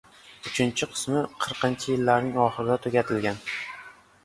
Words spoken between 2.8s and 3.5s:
tugatilgan.